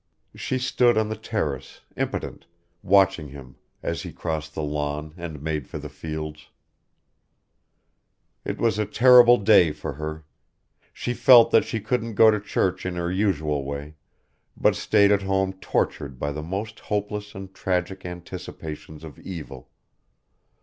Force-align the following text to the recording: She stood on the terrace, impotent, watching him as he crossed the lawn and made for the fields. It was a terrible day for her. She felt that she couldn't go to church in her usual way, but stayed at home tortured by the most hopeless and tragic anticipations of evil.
She 0.33 0.57
stood 0.57 0.97
on 0.97 1.09
the 1.09 1.15
terrace, 1.15 1.81
impotent, 1.95 2.47
watching 2.81 3.27
him 3.27 3.57
as 3.83 4.01
he 4.01 4.11
crossed 4.11 4.55
the 4.55 4.63
lawn 4.63 5.13
and 5.15 5.43
made 5.43 5.67
for 5.67 5.77
the 5.77 5.89
fields. 5.89 6.49
It 8.43 8.57
was 8.57 8.79
a 8.79 8.87
terrible 8.87 9.37
day 9.37 9.71
for 9.71 9.93
her. 9.93 10.25
She 10.91 11.13
felt 11.13 11.51
that 11.51 11.65
she 11.65 11.79
couldn't 11.79 12.15
go 12.15 12.31
to 12.31 12.39
church 12.39 12.83
in 12.83 12.95
her 12.95 13.11
usual 13.11 13.63
way, 13.63 13.93
but 14.57 14.75
stayed 14.75 15.11
at 15.11 15.21
home 15.21 15.53
tortured 15.59 16.17
by 16.17 16.31
the 16.31 16.41
most 16.41 16.79
hopeless 16.79 17.35
and 17.35 17.53
tragic 17.53 18.03
anticipations 18.03 19.03
of 19.03 19.19
evil. 19.19 19.69